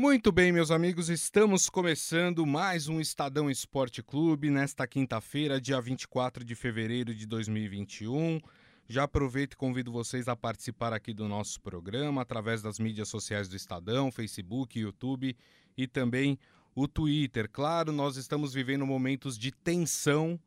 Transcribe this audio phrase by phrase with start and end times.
[0.00, 6.44] Muito bem, meus amigos, estamos começando mais um Estadão Esporte Clube nesta quinta-feira, dia 24
[6.44, 8.40] de fevereiro de 2021.
[8.88, 13.48] Já aproveito e convido vocês a participar aqui do nosso programa através das mídias sociais
[13.48, 15.36] do Estadão, Facebook, YouTube
[15.76, 16.38] e também
[16.76, 17.50] o Twitter.
[17.50, 20.38] Claro, nós estamos vivendo momentos de tensão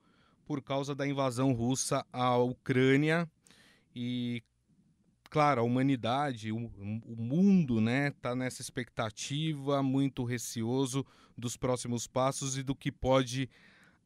[0.46, 3.30] por causa da invasão russa à Ucrânia
[3.94, 4.42] e
[5.32, 11.06] claro, a humanidade, o, o mundo, né, está nessa expectativa, muito receoso
[11.38, 13.50] dos próximos passos e do que pode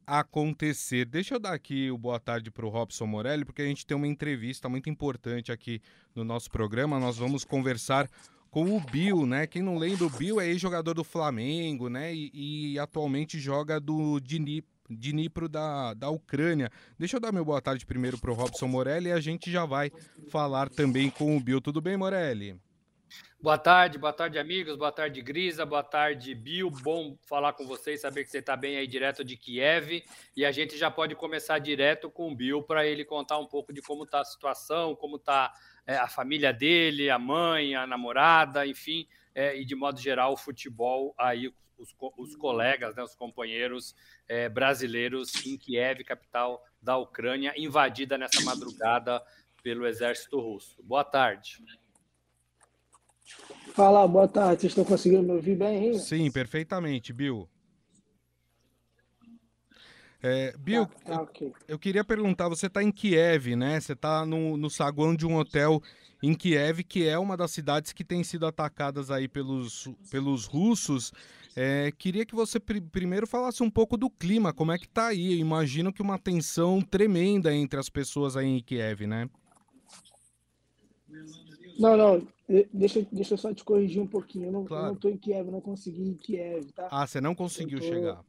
[0.05, 1.03] acontecer.
[1.03, 3.97] Deixa eu dar aqui o boa tarde para o Robson Morelli, porque a gente tem
[3.97, 5.81] uma entrevista muito importante aqui
[6.13, 6.99] no nosso programa.
[6.99, 8.07] Nós vamos conversar
[8.51, 9.47] com o Bill, né?
[9.47, 12.13] Quem não lembra, o Bill é ex-jogador do Flamengo, né?
[12.13, 16.71] E, e atualmente joga do Dnipro Dnipro da, da Ucrânia.
[16.97, 19.65] Deixa eu dar meu boa tarde primeiro para o Robson Morelli e a gente já
[19.65, 19.91] vai
[20.29, 21.61] falar também com o Bill.
[21.61, 22.59] Tudo bem, Morelli?
[23.45, 24.75] Boa tarde, boa tarde, amigos.
[24.75, 25.65] Boa tarde, Grisa.
[25.67, 26.71] Boa tarde, Bill.
[26.71, 30.03] Bom falar com vocês, saber que você está bem aí direto de Kiev.
[30.35, 33.71] E a gente já pode começar direto com o Bill para ele contar um pouco
[33.71, 35.53] de como está a situação, como está
[35.85, 40.37] é, a família dele, a mãe, a namorada, enfim, é, e de modo geral o
[40.37, 43.93] futebol aí os, os colegas, né, os companheiros
[44.27, 49.21] é, brasileiros em Kiev, capital da Ucrânia, invadida nessa madrugada
[49.61, 50.81] pelo exército russo.
[50.83, 51.61] Boa tarde.
[53.73, 54.61] Fala, boa tarde.
[54.61, 55.87] Vocês estão conseguindo me ouvir bem?
[55.87, 55.99] Hein?
[55.99, 57.49] Sim, perfeitamente, Bill.
[60.21, 61.47] É, Bill, tá, tá, okay.
[61.47, 63.79] eu, eu, queria perguntar, você está em Kiev, né?
[63.79, 65.81] Você está no, no saguão de um hotel
[66.25, 71.11] em Kiev, que é uma das cidades que tem sido atacadas aí pelos, pelos russos.
[71.55, 75.07] É, queria que você pr primeiro falasse um pouco do clima, como é que tá
[75.07, 75.33] aí?
[75.33, 79.29] Eu imagino que uma tensão tremenda entre as pessoas aí em Kiev, né?
[81.77, 82.27] Não, não,
[82.73, 84.47] deixa, deixa eu só te corrigir um pouquinho.
[84.47, 84.87] Eu não, claro.
[84.87, 86.87] eu não tô em Kiev, não consegui ir em Kiev, tá?
[86.89, 87.85] Ah, você não conseguiu tô...
[87.85, 88.23] chegar?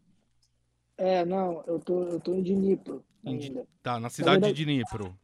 [0.98, 3.66] É, não, eu tô, eu tô em Dnipro ainda.
[3.82, 5.18] Tá, na cidade na verdade, de Dnipro.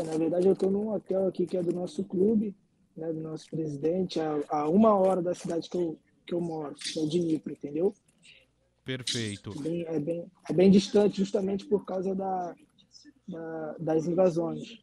[0.00, 2.54] Na verdade, eu tô num hotel aqui que é do nosso clube,
[2.96, 6.74] né, do nosso presidente, a, a uma hora da cidade que eu, que eu moro,
[6.74, 7.94] que é Dnipro, entendeu?
[8.84, 9.52] Perfeito.
[9.58, 12.54] É bem, é bem, é bem distante justamente por causa da,
[13.28, 14.80] da das invasões.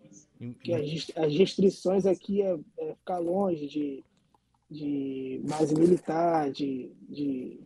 [0.64, 4.04] Que as, as restrições aqui é, é, ficar longe de,
[4.72, 7.60] de base militar, de, de,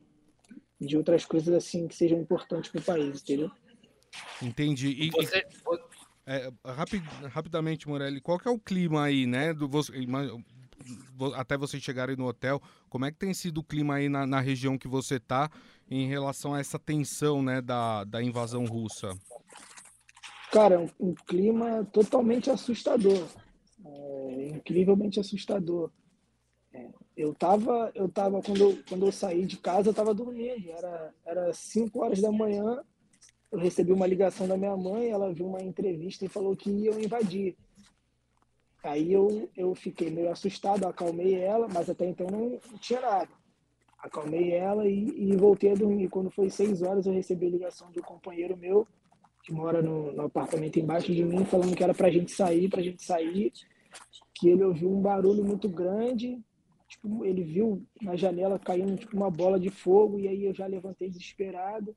[0.81, 3.51] de outras coisas assim que sejam importantes para o país, entendeu?
[4.41, 4.89] Entendi.
[4.89, 5.45] E, você,
[6.25, 9.53] é, rapid, rapidamente, Morelli, qual que é o clima aí, né?
[9.53, 9.91] Do, você,
[11.35, 14.39] até vocês chegarem no hotel, como é que tem sido o clima aí na, na
[14.39, 15.49] região que você está
[15.89, 19.09] em relação a essa tensão né, da, da invasão russa?
[20.51, 23.27] Cara, um, um clima totalmente assustador.
[23.85, 25.91] É, incrivelmente assustador.
[26.73, 30.71] É, eu tava, eu tava quando, eu, quando eu saí de casa, eu tava dormindo.
[30.71, 32.83] Era, era 5 horas da manhã.
[33.53, 36.99] Eu recebi uma ligação da minha mãe, ela viu uma entrevista e falou que iam
[36.99, 37.55] invadir.
[38.83, 43.29] Aí eu, eu fiquei meio assustado, acalmei ela, mas até então não, tinha nada.
[43.99, 46.09] Acalmei ela e, e, voltei a dormir.
[46.09, 48.87] Quando foi seis horas, eu recebi a ligação do companheiro meu,
[49.43, 52.81] que mora no, no apartamento embaixo de mim, falando que era pra gente sair, pra
[52.81, 53.53] gente sair,
[54.33, 56.41] que ele ouviu um barulho muito grande,
[56.87, 60.65] tipo, ele viu na janela caindo tipo, uma bola de fogo, e aí eu já
[60.65, 61.95] levantei desesperado,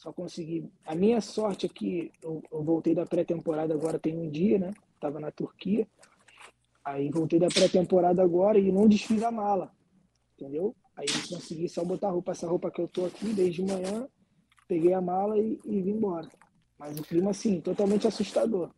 [0.00, 0.66] só consegui.
[0.86, 4.72] A minha sorte é que eu, eu voltei da pré-temporada agora tem um dia, né?
[4.98, 5.86] Tava na Turquia.
[6.82, 9.70] Aí voltei da pré-temporada agora e não desfiz a mala,
[10.38, 10.74] entendeu?
[10.96, 14.08] Aí consegui só botar a roupa, essa roupa que eu tô aqui desde manhã,
[14.66, 16.28] peguei a mala e, e vim embora.
[16.78, 18.70] Mas o clima, assim, totalmente assustador.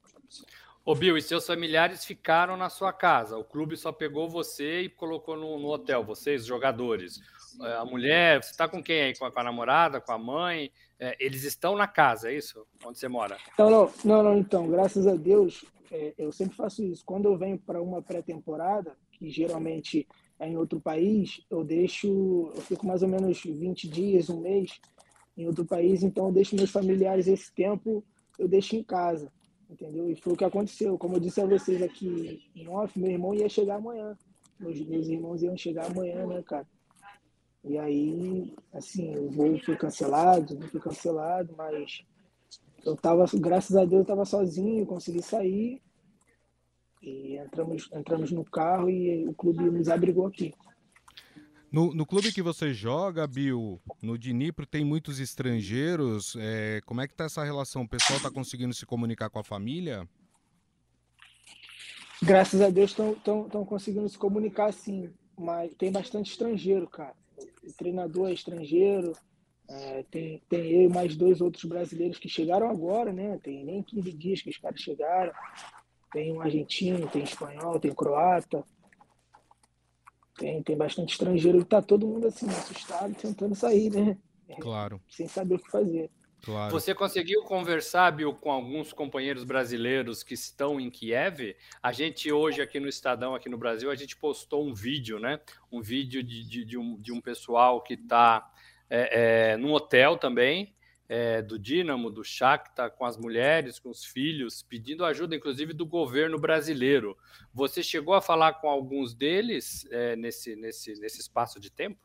[0.84, 3.38] Ô Bill, e seus familiares ficaram na sua casa?
[3.38, 7.20] O clube só pegou você e colocou no, no hotel, vocês, jogadores.
[7.60, 9.16] É, a mulher, você está com quem aí?
[9.16, 10.72] Com a, com a, namorada, com a mãe?
[11.02, 12.64] É, eles estão na casa, é isso?
[12.86, 13.36] Onde você mora?
[13.58, 17.04] Não, não, não, não então, graças a Deus, é, eu sempre faço isso.
[17.04, 20.06] Quando eu venho para uma pré-temporada, que geralmente
[20.38, 24.80] é em outro país, eu deixo, eu fico mais ou menos 20 dias, um mês
[25.36, 28.04] em outro país, então eu deixo meus familiares esse tempo,
[28.38, 29.32] eu deixo em casa,
[29.68, 30.08] entendeu?
[30.08, 30.96] E foi o que aconteceu.
[30.96, 34.16] Como eu disse a vocês aqui em off, meu irmão ia chegar amanhã.
[34.60, 36.66] Meus, meus irmãos iam chegar amanhã, né, cara?
[37.64, 42.02] E aí, assim, o voo foi cancelado, não foi cancelado, mas
[42.84, 45.80] eu tava, graças a Deus, eu tava sozinho, consegui sair.
[47.00, 50.52] E entramos, entramos no carro e o clube nos abrigou aqui.
[51.70, 56.36] No, no clube que você joga, Bill, no Dnipro, tem muitos estrangeiros.
[56.38, 57.82] É, como é que tá essa relação?
[57.82, 60.06] O pessoal tá conseguindo se comunicar com a família?
[62.22, 65.10] Graças a Deus estão conseguindo se comunicar sim.
[65.36, 67.21] mas tem bastante estrangeiro, cara.
[67.64, 69.12] O treinador é estrangeiro,
[69.68, 73.38] é, tem, tem eu e mais dois outros brasileiros que chegaram agora, né?
[73.42, 75.32] Tem nem 15 dias que os caras chegaram.
[76.12, 78.64] Tem um argentino, tem espanhol, tem croata.
[80.36, 84.18] Tem, tem bastante estrangeiro e tá todo mundo assim, assustado, tentando sair, né?
[84.60, 85.00] Claro.
[85.08, 86.10] Sem saber o que fazer.
[86.42, 86.72] Claro.
[86.72, 91.54] Você conseguiu conversar, Bill, com alguns companheiros brasileiros que estão em Kiev?
[91.80, 95.38] A gente hoje aqui no Estadão, aqui no Brasil, a gente postou um vídeo, né?
[95.70, 98.50] Um vídeo de, de, de um, de um pessoal que está
[98.90, 100.74] é, é, num hotel também,
[101.08, 105.86] é, do Dínamo, do Shakhtar, com as mulheres, com os filhos, pedindo ajuda, inclusive, do
[105.86, 107.16] governo brasileiro.
[107.54, 112.00] Você chegou a falar com alguns deles é, nesse, nesse, nesse espaço de tempo?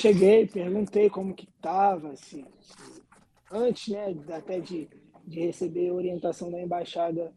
[0.00, 2.44] Cheguei, perguntei como que estava, assim,
[3.50, 4.88] antes, né, até de,
[5.24, 7.34] de receber orientação da embaixada,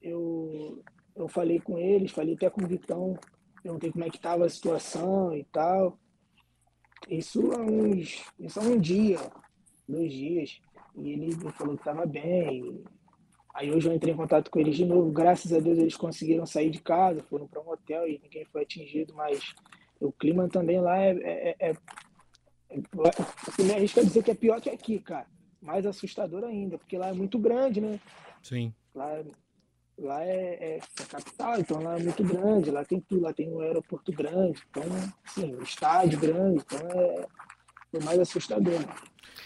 [0.00, 0.82] eu,
[1.14, 3.18] eu falei com eles, falei até com o Vitão,
[3.62, 5.98] perguntei como é que estava a situação e tal.
[7.06, 9.18] Isso há uns, isso há um dia,
[9.86, 10.58] dois dias,
[10.96, 12.82] e ele falou que estava bem.
[13.54, 16.46] Aí hoje eu entrei em contato com eles de novo, graças a Deus eles conseguiram
[16.46, 19.54] sair de casa, foram para um hotel e ninguém foi atingido, mas
[20.00, 21.10] o clima também lá é.
[21.10, 21.70] é, é,
[22.70, 25.26] é me arrisca dizer que é pior que aqui, cara.
[25.60, 28.00] Mais assustador ainda, porque lá é muito grande, né?
[28.42, 28.72] Sim.
[28.94, 29.22] Lá,
[29.98, 33.50] lá é, é, é capital, então lá é muito grande, lá tem tudo, lá tem
[33.50, 34.82] um aeroporto grande, então,
[35.26, 37.26] sim, um estádio grande, então é,
[37.94, 38.80] é mais assustador.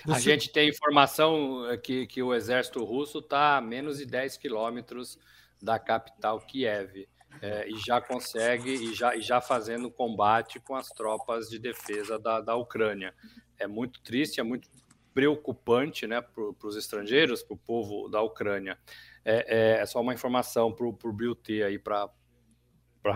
[0.09, 5.19] A gente tem informação que, que o exército russo está a menos de 10 quilômetros
[5.61, 7.09] da capital Kiev
[7.41, 12.19] é, e já consegue e já, e já fazendo combate com as tropas de defesa
[12.19, 13.15] da, da Ucrânia.
[13.59, 14.69] É muito triste, é muito
[15.13, 18.79] preocupante né, para os estrangeiros, para o povo da Ucrânia.
[19.25, 22.11] É, é, é só uma informação para o Bill ter aí para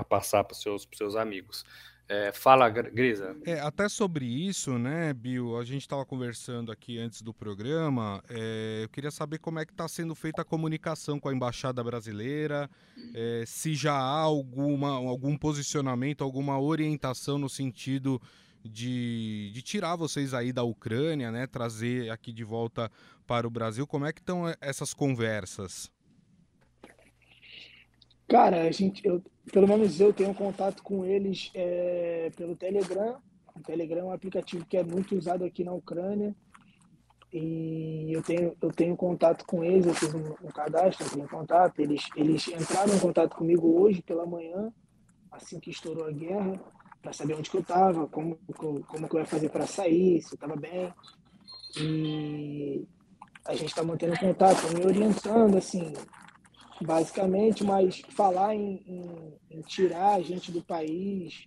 [0.09, 1.65] passar para os seus, seus amigos.
[2.09, 3.37] É, fala, Grisa.
[3.45, 5.59] É, até sobre isso, né, Bill?
[5.59, 8.23] A gente estava conversando aqui antes do programa.
[8.31, 11.85] É, eu queria saber como é que está sendo feita a comunicação com a embaixada
[11.85, 12.71] brasileira,
[13.15, 18.21] é, se já há alguma, algum posicionamento, alguma orientação no sentido
[18.65, 22.91] de, de tirar vocês aí da Ucrânia, né, trazer aqui de volta
[23.27, 23.87] para o Brasil.
[23.87, 25.91] Como é que estão essas conversas?
[28.29, 33.17] Cara, a gente, eu, pelo menos eu tenho contato com eles é, pelo Telegram.
[33.57, 36.37] O Telegram é um aplicativo que é muito usado aqui na Ucrânia.
[37.33, 41.81] E eu tenho, eu tenho contato com eles, eu fiz um, um cadastro, tenho contato.
[41.81, 44.73] Eles, eles entraram em contato comigo hoje pela manhã,
[45.31, 46.61] assim que estourou a guerra,
[47.01, 50.33] para saber onde que eu estava, como, como que eu ia fazer para sair, se
[50.33, 50.93] eu estava bem.
[51.79, 52.87] E
[53.47, 55.93] a gente está mantendo contato, me orientando, assim,
[56.81, 61.47] basicamente, mas falar em, em, em, tirar a gente do país,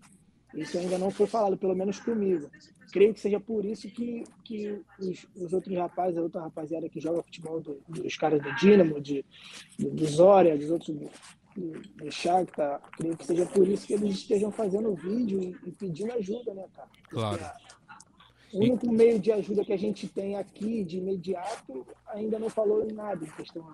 [0.53, 2.49] isso ainda não foi falado, pelo menos comigo.
[2.91, 6.99] Creio que seja por isso que, que os, os outros rapazes, a outra rapaziada que
[6.99, 9.25] joga futebol, do, dos caras do Dinamo, de,
[9.79, 11.09] do, do Zória, dos outros do,
[11.55, 16.11] do, Shakhtar, creio que seja por isso que eles estejam fazendo vídeo e, e pedindo
[16.13, 16.89] ajuda, né, cara?
[17.09, 17.45] Claro.
[18.53, 22.85] O único meio de ajuda que a gente tem aqui, de imediato, ainda não falou
[22.85, 23.65] em nada em questão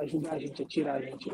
[0.00, 1.32] ajudar a gente a tirar a gente.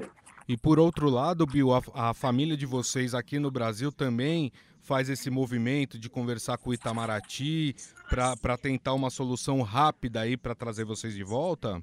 [0.48, 5.08] E por outro lado, Bill, a, a, família de vocês aqui no Brasil também faz
[5.08, 7.74] esse movimento de conversar com o Itamaraty
[8.08, 11.82] para tentar uma solução rápida aí para trazer vocês de volta?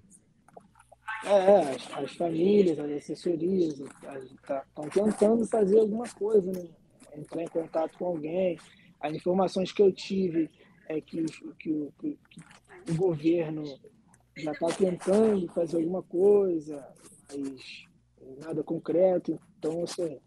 [1.25, 6.65] É, as, as famílias, as assessorias estão tá, tentando fazer alguma coisa, né?
[7.17, 8.57] entrar em contato com alguém.
[8.99, 10.49] As informações que eu tive
[10.87, 11.23] é que,
[11.59, 13.63] que, que, que o governo
[14.37, 16.85] já está tentando fazer alguma coisa,
[17.31, 17.85] mas
[18.43, 19.39] nada concreto.
[19.57, 20.19] Então, assim,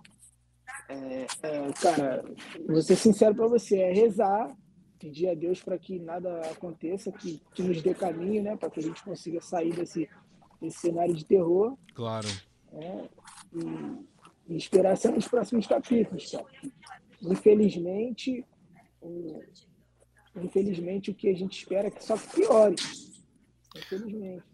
[0.88, 2.24] é, é, cara,
[2.66, 4.56] vou ser sincero para você, é rezar,
[4.98, 8.80] pedir a Deus para que nada aconteça, que, que nos dê caminho, né, para que
[8.80, 10.08] a gente consiga sair desse,
[10.60, 11.76] desse cenário de terror.
[11.94, 12.28] Claro.
[12.72, 13.08] É,
[13.54, 16.46] e, e esperar ser nos próximos capítulos, cara.
[17.22, 18.44] Infelizmente,
[20.36, 22.76] infelizmente, o que a gente espera é que só piore
[23.78, 24.44] infelizmente.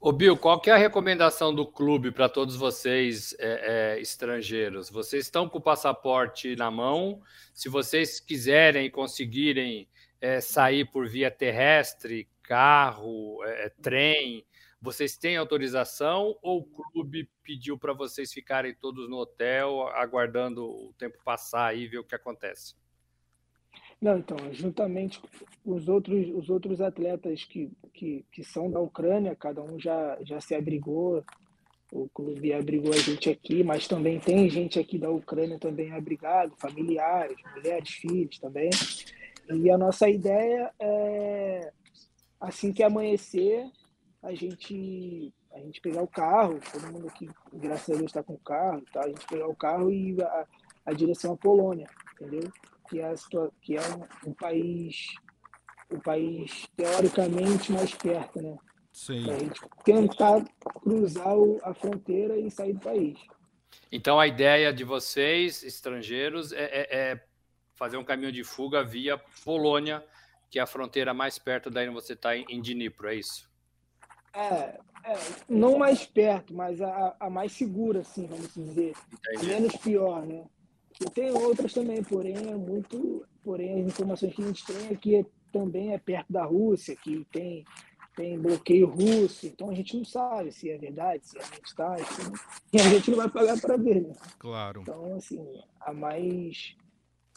[0.00, 4.90] Ô Bill, qual que é a recomendação do clube para todos vocês é, é, estrangeiros?
[4.90, 7.22] Vocês estão com o passaporte na mão?
[7.54, 9.88] Se vocês quiserem e conseguirem
[10.20, 14.44] é, sair por via terrestre, carro, é, é, trem,
[14.78, 20.92] vocês têm autorização ou o clube pediu para vocês ficarem todos no hotel, aguardando o
[20.98, 22.74] tempo passar e ver o que acontece?
[24.00, 25.28] Não, então, juntamente com
[25.74, 30.40] os outros, os outros atletas que, que, que são da Ucrânia, cada um já, já
[30.40, 31.24] se abrigou,
[31.92, 36.56] o clube abrigou a gente aqui, mas também tem gente aqui da Ucrânia também abrigado,
[36.56, 38.70] familiares, mulheres, filhos também.
[39.48, 41.72] E a nossa ideia é,
[42.40, 43.70] assim que amanhecer,
[44.22, 48.36] a gente a gente pegar o carro, todo mundo aqui, graças a Deus, está com
[48.38, 49.02] carro, tá?
[49.04, 50.46] a gente pegar o carro e a,
[50.86, 52.50] a direção à Polônia, entendeu?
[52.88, 53.14] Que é, a,
[53.60, 55.14] que é um, um país,
[55.90, 58.56] um país teoricamente mais perto, né?
[58.92, 59.24] Sim.
[59.24, 63.18] Pra gente tentar cruzar o, a fronteira e sair do país.
[63.90, 67.24] Então a ideia de vocês, estrangeiros, é, é, é
[67.74, 70.04] fazer um caminho de fuga via Polônia,
[70.50, 73.50] que é a fronteira mais perto daí onde você está em Dnipro, é isso?
[74.32, 78.94] É, é, não mais perto, mas a, a mais segura, assim, vamos dizer.
[79.12, 79.46] Entendi.
[79.46, 80.44] Menos pior, né?
[81.00, 83.26] E tem outras também, porém é muito.
[83.42, 87.24] Porém, as informações que a gente tem é que também é perto da Rússia, que
[87.30, 87.64] tem,
[88.16, 91.96] tem bloqueio russo, então a gente não sabe se é verdade, se realmente está,
[92.72, 94.14] e a gente não vai pagar para ver, né?
[94.38, 94.80] Claro.
[94.82, 95.46] Então, assim,
[95.80, 96.74] a mais,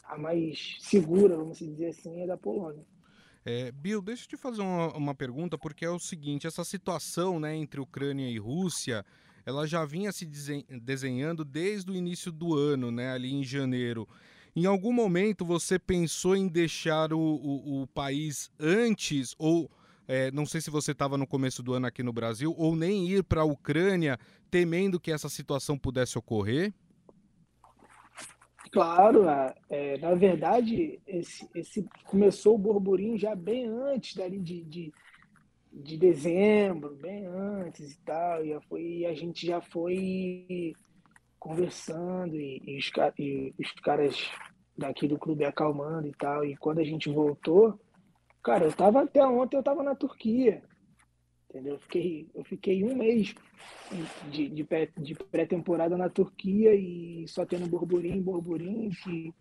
[0.04, 2.84] a mais segura, vamos dizer assim, é da Polônia.
[3.44, 7.38] É, Bill, deixa eu te fazer uma, uma, pergunta, porque é o seguinte: essa situação
[7.38, 9.06] né, entre Ucrânia e Rússia,
[9.48, 14.06] ela já vinha se desenhando desde o início do ano, né, ali em janeiro.
[14.54, 19.70] Em algum momento você pensou em deixar o, o, o país antes, ou
[20.06, 23.08] é, não sei se você estava no começo do ano aqui no Brasil, ou nem
[23.08, 24.18] ir para a Ucrânia,
[24.50, 26.74] temendo que essa situação pudesse ocorrer?
[28.70, 29.24] Claro,
[29.70, 34.92] é, na verdade, esse, esse começou o burburinho já bem antes dali de, de,
[35.82, 40.74] de dezembro, bem antes e tal, e, foi, e a gente já foi
[41.38, 44.30] conversando e, e, os, e, os, caras
[44.76, 47.78] daqui do clube acalmando e tal, e quando a gente voltou,
[48.42, 50.62] cara, eu tava até ontem, eu tava na Turquia,
[51.48, 51.74] entendeu?
[51.74, 53.34] Eu fiquei, eu fiquei um mês
[54.30, 54.64] de, de,
[55.30, 59.32] pré-temporada na Turquia e só tendo burburinho, burburinho, que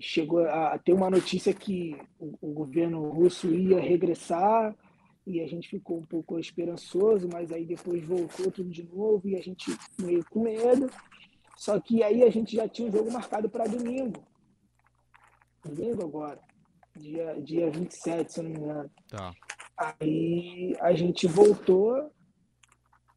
[0.00, 4.74] chegou a, a, ter uma notícia que o, o, governo russo ia regressar
[5.26, 9.36] e a gente ficou um pouco esperançoso, mas aí depois voltou tudo de novo e
[9.36, 10.90] a gente meio com medo.
[11.56, 14.22] Só que aí a gente já tinha um jogo marcado para domingo.
[15.64, 16.40] Domingo agora,
[16.94, 18.90] dia, dia 27, se eu não me engano.
[19.08, 19.32] Tá.
[19.76, 22.10] Aí a gente voltou,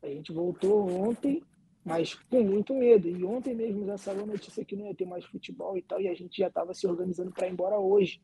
[0.02, 1.44] a gente voltou ontem,
[1.84, 3.10] mas com muito medo.
[3.10, 6.00] E ontem mesmo já saiu a notícia que não ia ter mais futebol e tal,
[6.00, 8.22] e a gente já estava se organizando para ir embora hoje.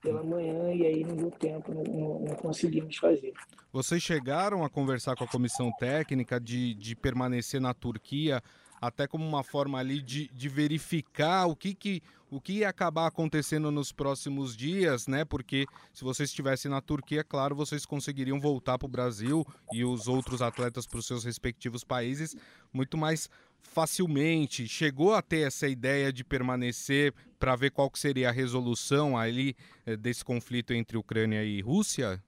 [0.00, 3.34] Pela manhã, e aí não deu tempo, não, não, não, conseguimos fazer.
[3.70, 8.42] Vocês chegaram a conversar com a comissão técnica de, de permanecer na Turquia
[8.80, 13.06] até como uma forma ali de, de verificar o que, que o que ia acabar
[13.08, 15.24] acontecendo nos próximos dias, né?
[15.24, 20.06] Porque se vocês estivessem na Turquia, claro, vocês conseguiriam voltar para o Brasil e os
[20.06, 22.36] outros atletas para os seus respectivos países
[22.72, 23.28] muito mais
[23.58, 24.68] facilmente.
[24.68, 29.56] Chegou a ter essa ideia de permanecer para ver qual que seria a resolução ali
[29.86, 32.22] eh, desse conflito entre Ucrânia e Rússia?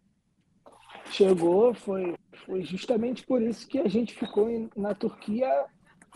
[1.10, 2.16] Chegou, foi,
[2.46, 5.66] foi justamente por isso que a gente ficou na Turquia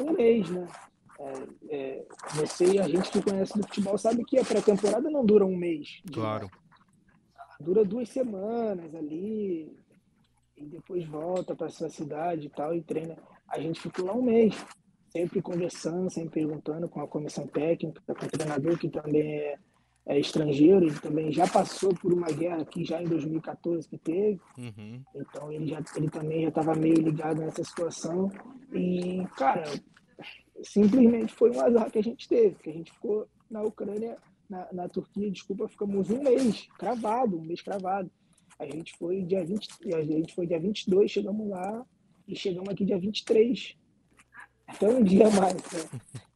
[0.00, 0.66] um mês, né?
[1.18, 1.32] É,
[1.68, 5.56] é, você, a gente que conhece do futebol, sabe que a pré-temporada não dura um
[5.56, 6.00] mês.
[6.12, 6.50] Claro.
[7.60, 9.74] Dura duas semanas ali,
[10.56, 13.16] e depois volta para sua cidade e tal, e treina.
[13.48, 14.54] A gente ficou lá um mês,
[15.10, 19.58] sempre conversando, sempre perguntando com a comissão técnica, com o treinador, que também é,
[20.06, 24.40] é estrangeiro, ele também já passou por uma guerra aqui já em 2014 que teve,
[24.56, 25.02] uhum.
[25.14, 28.30] então ele, já, ele também já estava meio ligado nessa situação.
[28.72, 29.64] E, cara,
[30.62, 34.16] simplesmente foi um azar que a gente teve, que a gente ficou na Ucrânia,
[34.48, 38.10] na, na Turquia, desculpa, ficamos um mês cravado, um mês cravado.
[38.58, 41.84] A gente foi dia 20, a gente foi dia 22, chegamos lá
[42.26, 43.76] e chegamos aqui dia 23.
[44.66, 45.54] Até um dia mais.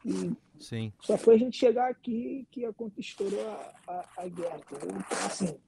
[0.05, 0.37] Né?
[0.59, 0.93] Sim.
[1.01, 2.73] Só foi a gente chegar aqui que a
[3.41, 4.61] a, a, a guerra.
[4.73, 4.97] Entendeu?
[4.99, 5.59] Então, assim,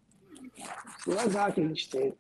[1.01, 2.15] foi um azar que a gente teve.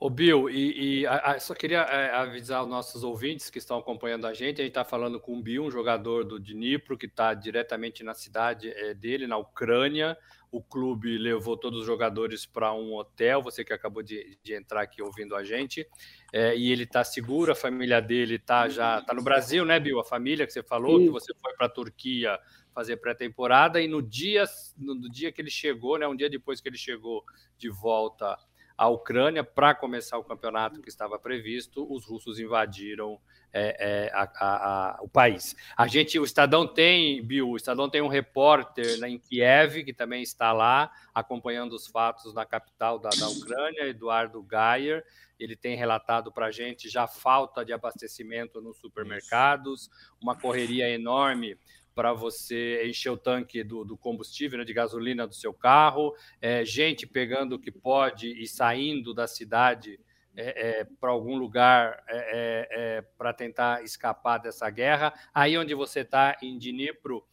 [0.00, 3.76] Ô Bill, e, e a, a, só queria é, avisar os nossos ouvintes que estão
[3.76, 4.60] acompanhando a gente.
[4.60, 8.14] A gente está falando com o Bill, um jogador do Dnipro, que está diretamente na
[8.14, 10.16] cidade é, dele, na Ucrânia.
[10.52, 13.42] O clube levou todos os jogadores para um hotel.
[13.42, 15.84] Você que acabou de, de, entrar aqui ouvindo a gente.
[16.32, 19.98] É, e ele está seguro, a família dele está já tá no Brasil, né, Bill?
[19.98, 21.06] A família que você falou, Sim.
[21.06, 22.38] que você foi para a Turquia
[22.72, 23.80] fazer pré-temporada.
[23.80, 24.44] E no dia,
[24.76, 27.24] no, no dia que ele chegou, né, um dia depois que ele chegou
[27.58, 28.38] de volta
[28.78, 33.18] a Ucrânia para começar o campeonato que estava previsto, os russos invadiram
[33.52, 34.56] é, é, a, a,
[34.98, 35.56] a, o país.
[35.76, 39.92] A gente, o Estadão tem, Bill, o Estadão tem um repórter né, em Kiev que
[39.92, 45.04] também está lá acompanhando os fatos na capital da, da Ucrânia, Eduardo Geyer.
[45.40, 51.58] Ele tem relatado para a gente já falta de abastecimento nos supermercados, uma correria enorme
[51.98, 56.64] para você encher o tanque do, do combustível, né, de gasolina do seu carro, é,
[56.64, 59.98] gente pegando o que pode e saindo da cidade
[60.36, 65.12] é, é, para algum lugar é, é, é, para tentar escapar dessa guerra.
[65.34, 67.26] Aí onde você está, em Dnipro,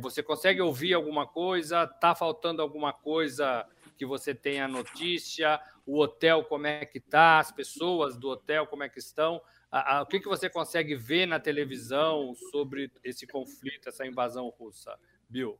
[0.00, 1.82] você consegue ouvir alguma coisa?
[1.82, 3.66] Está faltando alguma coisa
[3.98, 5.60] que você tenha notícia?
[5.84, 7.40] O hotel, como é que está?
[7.40, 9.42] As pessoas do hotel, como é que estão?
[9.74, 14.48] A, a, o que, que você consegue ver na televisão sobre esse conflito, essa invasão
[14.56, 14.96] russa,
[15.28, 15.58] Bill?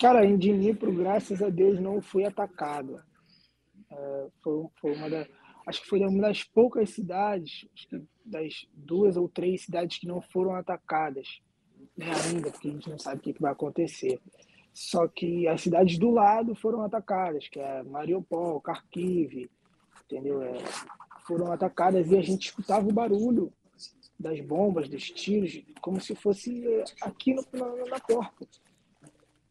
[0.00, 3.02] Cara, em Dnipro, graças a Deus, não fui atacado.
[3.90, 5.26] É, foi, foi uma da,
[5.66, 7.66] acho que foi uma das poucas cidades,
[8.24, 11.42] das duas ou três cidades que não foram atacadas
[11.98, 14.20] ainda, porque a gente não sabe o que, que vai acontecer.
[14.72, 19.50] Só que as cidades do lado foram atacadas, que é Mariupol, Kharkiv,
[20.04, 20.40] entendeu?
[20.40, 20.54] É,
[21.26, 23.52] foram atacadas e a gente escutava o barulho
[24.18, 26.64] das bombas, dos tiros, como se fosse
[27.00, 28.46] aqui no, na, na porta.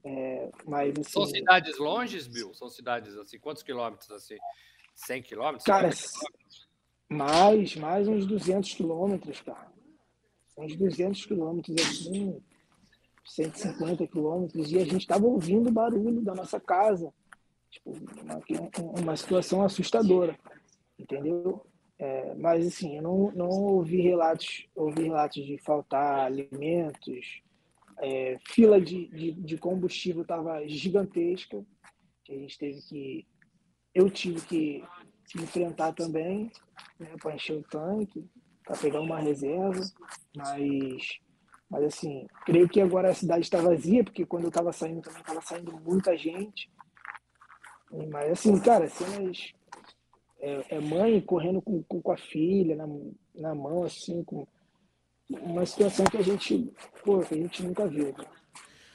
[0.03, 2.53] É, mas, assim, São cidades longes, Bill?
[2.53, 4.37] São cidades assim, quantos quilômetros assim?
[4.95, 5.63] 100 quilômetros?
[5.63, 5.89] Cara,
[7.07, 9.71] mais, mais uns 200 quilômetros, cara.
[10.57, 12.41] Uns 200 quilômetros assim,
[13.25, 17.13] 150 quilômetros, e a gente estava ouvindo o barulho da nossa casa.
[17.69, 20.37] Tipo, uma, uma situação assustadora,
[21.01, 21.65] entendeu?
[21.99, 27.41] É, mas assim, eu não, não ouvi relatos, ouvi relatos de faltar alimentos,
[27.99, 31.63] é, fila de, de, de combustível estava gigantesca,
[32.23, 33.27] que a gente teve que.
[33.93, 34.83] Eu tive que
[35.35, 36.51] enfrentar também,
[36.99, 38.25] né, para encher o tanque,
[38.63, 39.81] para pegar uma reserva,
[40.35, 41.19] mas,
[41.69, 45.21] mas assim, creio que agora a cidade está vazia, porque quando eu estava saindo também
[45.21, 46.71] estava saindo muita gente.
[48.09, 49.53] Mas assim, cara, cenas.
[50.41, 52.87] É, é mãe correndo com, com a filha na,
[53.35, 54.45] na mão, assim, com
[55.29, 56.73] uma situação que a gente,
[57.05, 58.13] pô, que a gente nunca viu.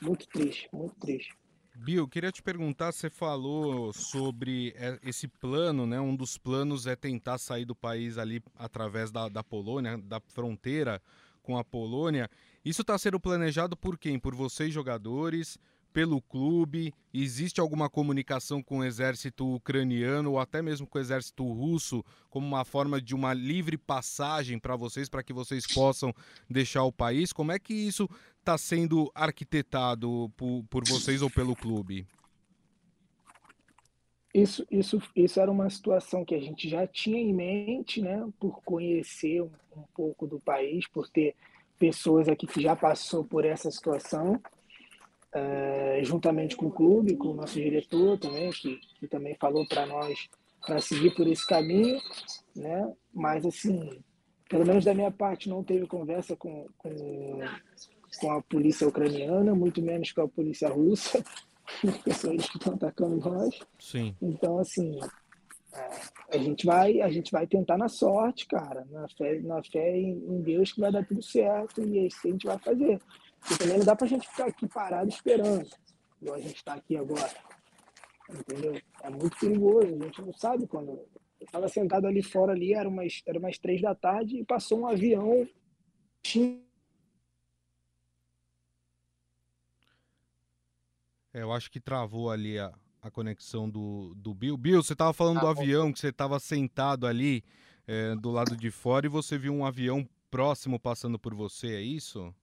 [0.02, 1.32] Muito triste, muito triste.
[1.74, 6.00] Bill, queria te perguntar, você falou sobre é, esse plano, né?
[6.00, 11.00] Um dos planos é tentar sair do país ali através da, da Polônia, da fronteira
[11.42, 12.30] com a Polônia.
[12.64, 14.18] Isso está sendo planejado por quem?
[14.18, 15.58] Por vocês, jogadores?
[15.96, 16.92] Pelo clube?
[17.14, 22.46] Existe alguma comunicação com o exército ucraniano ou até mesmo com o exército russo como
[22.46, 26.12] uma forma de uma livre passagem para vocês, para que vocês possam
[26.50, 27.32] deixar o país?
[27.32, 28.06] Como é que isso
[28.38, 32.06] está sendo arquitetado por, por vocês ou pelo clube?
[34.34, 38.62] Isso, isso, isso era uma situação que a gente já tinha em mente, né, por
[38.62, 41.34] conhecer um, um pouco do país, por ter
[41.78, 44.38] pessoas aqui que já passou por essa situação
[45.36, 49.84] é, juntamente com o clube, com o nosso diretor também, que, que também falou para
[49.84, 50.28] nós
[50.66, 52.00] para seguir por esse caminho,
[52.56, 52.92] né?
[53.14, 54.02] Mas assim,
[54.48, 57.38] pelo menos da minha parte, não teve conversa com, com,
[58.18, 61.22] com a polícia ucraniana, muito menos com a polícia russa,
[62.02, 63.60] pessoas que estão atacando nós.
[63.78, 64.16] Sim.
[64.20, 64.98] Então, assim,
[65.72, 69.98] é, a gente vai a gente vai tentar na sorte, cara, na fé, na fé
[69.98, 72.98] em Deus que vai dar tudo certo e é isso que a gente vai fazer.
[73.46, 75.68] Porque também não dá pra gente ficar aqui parado esperando,
[76.20, 77.30] igual a gente está aqui agora.
[78.28, 78.80] Entendeu?
[79.02, 80.90] É muito perigoso, a gente não sabe quando.
[81.38, 84.80] Eu estava sentado ali fora ali, era umas, era umas três da tarde e passou
[84.80, 85.46] um avião.
[91.32, 94.56] É, eu acho que travou ali a, a conexão do, do Bill.
[94.56, 97.44] Bill, você estava falando ah, do avião, que você estava sentado ali
[97.86, 101.80] é, do lado de fora e você viu um avião próximo passando por você, é
[101.80, 102.34] isso?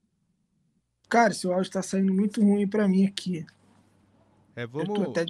[1.14, 3.46] Cara, esse áudio tá saindo muito ruim para mim aqui.
[4.56, 5.24] É, vamos, até...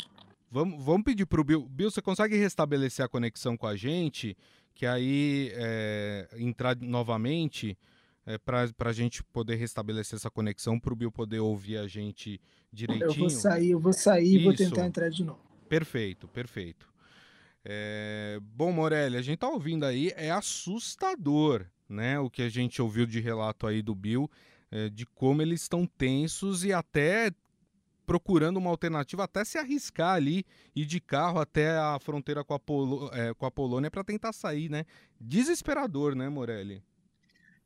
[0.50, 1.67] vamos, vamos pedir pro Bill.
[1.67, 4.38] Bill, você consegue restabelecer a conexão com a gente?
[4.74, 7.78] Que aí é, entrar novamente
[8.26, 12.39] é, para a gente poder restabelecer essa conexão, para o Bill poder ouvir a gente
[12.72, 13.10] direitinho.
[13.10, 15.41] Eu vou sair, eu vou sair e vou tentar entrar de novo.
[15.67, 16.88] Perfeito, perfeito.
[17.65, 18.39] É...
[18.41, 22.17] Bom, Morelli, a gente tá ouvindo aí, é assustador, né?
[22.19, 24.32] O que a gente ouviu de relato aí do Bill
[24.74, 27.32] é, de como eles estão tensos e até
[28.08, 30.44] procurando uma alternativa, até se arriscar ali,
[30.76, 34.34] ir de carro até a fronteira com a, Polo, é, com a Polônia para tentar
[34.34, 34.84] sair, né?
[35.22, 36.84] Desesperador, né, Morelli?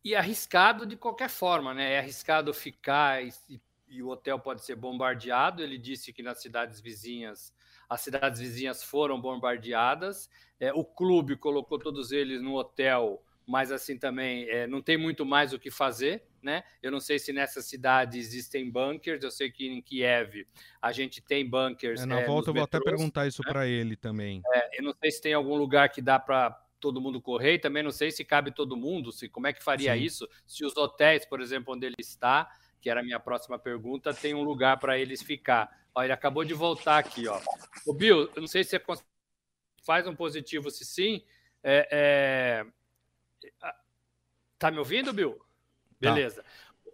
[0.04, 1.94] E arriscado de qualquer forma, né?
[1.94, 5.64] É arriscado ficar e o hotel pode ser bombardeado.
[5.64, 7.54] Ele disse que nas cidades vizinhas,
[7.90, 10.30] as cidades vizinhas foram bombardeadas.
[10.60, 15.26] É, o clube colocou todos eles no hotel, mas assim também é, não tem muito
[15.26, 16.28] mais o que fazer.
[16.42, 16.64] Né?
[16.82, 19.24] Eu não sei se nessa cidade existem bunkers.
[19.24, 20.48] Eu sei que em Kiev
[20.82, 22.02] a gente tem bunkers.
[22.02, 23.52] É, na é, volta eu vou metrôs, até perguntar isso né?
[23.52, 24.42] para ele também.
[24.54, 27.56] É, eu não sei se tem algum lugar que dá para todo mundo correr.
[27.56, 29.12] E também não sei se cabe todo mundo.
[29.12, 30.02] Se como é que faria Sim.
[30.02, 30.30] isso?
[30.46, 32.50] Se os hotéis, por exemplo, onde ele está,
[32.82, 35.70] que era a minha próxima pergunta, tem um lugar para eles ficar.
[35.94, 37.40] Ó, ele acabou de voltar aqui, ó.
[37.86, 39.04] O Bill, eu não sei se você
[39.84, 41.24] faz um positivo, se sim.
[41.64, 43.72] É, é...
[44.60, 45.40] Tá me ouvindo, Bill?
[46.00, 46.14] Tá.
[46.14, 46.44] Beleza.
[46.44, 46.50] Tá.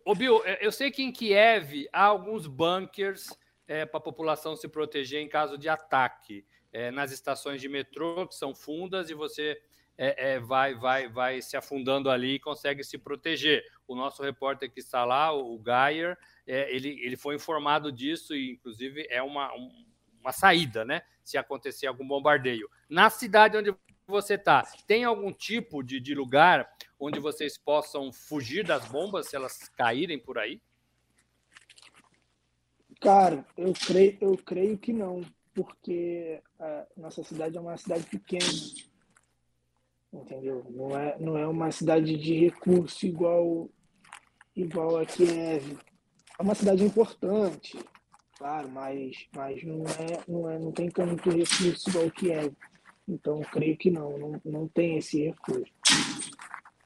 [0.05, 3.29] Ô, Bill, eu sei que em Kiev há alguns bunkers
[3.67, 6.45] é, para a população se proteger em caso de ataque.
[6.71, 9.61] É, nas estações de metrô, que são fundas, e você
[9.97, 13.63] é, é, vai, vai, vai se afundando ali e consegue se proteger.
[13.87, 18.51] O nosso repórter que está lá, o Geyer, é, ele, ele foi informado disso e,
[18.51, 19.85] inclusive, é uma, um,
[20.19, 21.03] uma saída, né?
[21.23, 22.67] Se acontecer algum bombardeio.
[22.89, 23.73] Na cidade onde
[24.07, 29.35] você está, tem algum tipo de, de lugar onde vocês possam fugir das bombas se
[29.35, 30.61] elas caírem por aí?
[32.99, 35.21] Cara, eu creio, eu creio que não,
[35.53, 38.45] porque a nossa cidade é uma cidade pequena
[40.13, 40.65] entendeu?
[40.69, 43.69] Não é, não é uma cidade de recurso igual,
[44.55, 45.77] igual a Kiev.
[46.39, 47.77] É uma cidade importante,
[48.37, 52.53] claro, mas, mas não, é, não, é, não tem tanto recurso igual Kiev.
[53.07, 55.71] Então, creio que não, não, não tem esse recurso.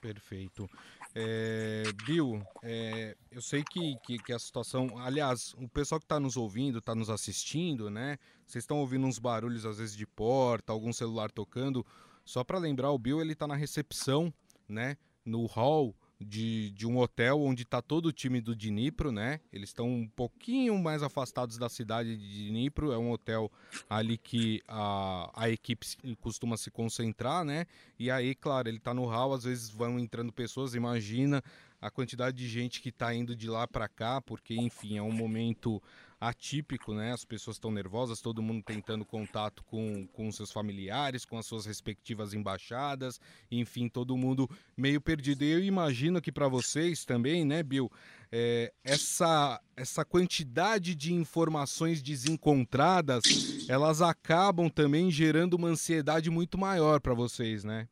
[0.01, 0.69] Perfeito.
[1.15, 4.97] É, Bill, é, eu sei que, que, que, a situação.
[4.99, 8.17] Aliás, o pessoal que está nos ouvindo, está nos assistindo, né?
[8.45, 11.85] Vocês estão ouvindo uns barulhos, às vezes, de porta, algum celular tocando.
[12.23, 14.33] Só para lembrar, o Bill ele tá na recepção,
[14.67, 19.39] né, no hall de, de um hotel onde está todo o time do Dnipro, né?
[19.53, 22.91] Eles estão um pouquinho mais afastados da cidade de Dnipro.
[22.91, 23.51] É um hotel
[23.89, 25.85] ali que a, a equipe
[26.19, 27.67] costuma se concentrar, né?
[27.99, 30.73] E aí, claro, ele está no hall, às vezes vão entrando pessoas.
[30.73, 31.43] Imagina
[31.79, 35.11] a quantidade de gente que está indo de lá para cá, porque, enfim, é um
[35.11, 35.81] momento
[36.19, 37.13] atípico, né?
[37.13, 41.65] As pessoas estão nervosas, todo mundo tentando contato com, com seus familiares, com as suas
[41.65, 43.19] respectivas embaixadas,
[43.51, 45.43] enfim, todo mundo meio perdido.
[45.43, 47.91] E eu imagino que para vocês também, né, Bill,
[48.31, 56.99] é, essa, essa quantidade de informações desencontradas, elas acabam também gerando uma ansiedade muito maior
[56.99, 57.87] para vocês, né?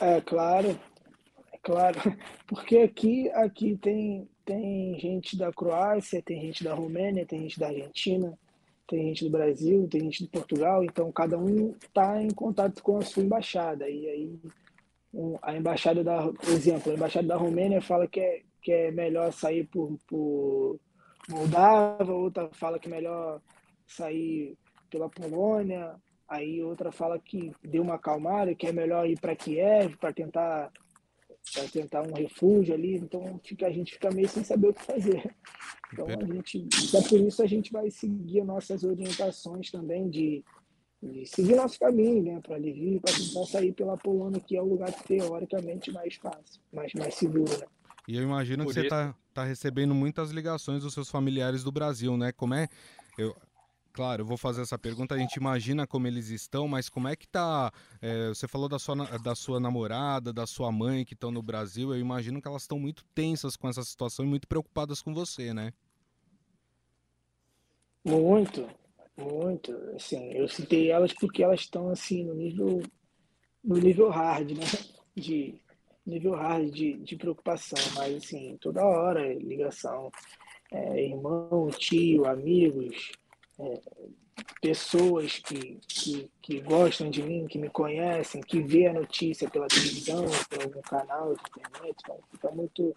[0.00, 0.78] É claro,
[1.52, 1.98] é claro,
[2.46, 7.68] porque aqui aqui tem tem gente da Croácia, tem gente da Romênia, tem gente da
[7.68, 8.36] Argentina,
[8.84, 12.98] tem gente do Brasil, tem gente de Portugal, então cada um está em contato com
[12.98, 13.88] a sua embaixada.
[13.88, 14.40] E aí
[15.40, 19.32] a embaixada da, por exemplo, a embaixada da Romênia fala que é, que é melhor
[19.32, 20.80] sair por, por
[21.28, 23.40] Moldava, outra fala que é melhor
[23.86, 24.58] sair
[24.90, 25.94] pela Polônia,
[26.28, 30.72] aí outra fala que deu uma acalmada, que é melhor ir para Kiev para tentar
[31.52, 34.82] para tentar um refúgio ali, então fica, a gente fica meio sem saber o que
[34.82, 35.34] fazer.
[35.92, 40.44] Então a gente, até por isso a gente vai seguir nossas orientações também de,
[41.02, 44.66] de seguir nosso caminho, né, para ali para tentar sair pela Polônia, que é o
[44.66, 47.66] lugar teoricamente mais fácil, mais, mais seguro, né?
[48.06, 48.88] E eu imagino por que isso...
[48.88, 52.32] você está tá recebendo muitas ligações dos seus familiares do Brasil, né?
[52.32, 52.68] Como é.
[53.18, 53.36] Eu,
[53.92, 55.14] Claro, eu vou fazer essa pergunta.
[55.14, 57.72] A gente imagina como eles estão, mas como é que tá?
[58.00, 61.92] É, você falou da sua, da sua namorada, da sua mãe que estão no Brasil.
[61.92, 65.52] Eu imagino que elas estão muito tensas com essa situação e muito preocupadas com você,
[65.52, 65.72] né?
[68.04, 68.68] Muito,
[69.16, 69.72] muito.
[69.96, 72.82] Assim, eu citei elas porque elas estão assim no nível,
[73.62, 74.64] no nível hard, né?
[75.16, 75.60] De
[76.06, 80.10] nível hard de, de preocupação, mas assim toda hora ligação,
[80.72, 83.12] é, irmão, tio, amigos
[83.60, 83.80] é,
[84.60, 89.68] pessoas que, que, que, gostam de mim, que me conhecem, que vê a notícia pela
[89.68, 92.94] televisão, por algum canal de internet, então fica muito.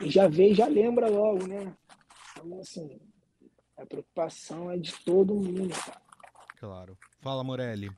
[0.00, 1.74] E já vê e já lembra logo, né?
[2.32, 3.00] Então, assim,
[3.76, 6.00] a preocupação é de todo mundo, cara.
[6.58, 6.98] Claro.
[7.20, 7.90] Fala, Morelli.